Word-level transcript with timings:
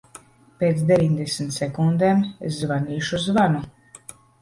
Pēc 0.63 0.81
deviņdesmit 0.91 1.53
sekundēm 1.59 2.25
es 2.51 2.59
zvanīšu 2.65 3.25
zvanu. 3.31 3.67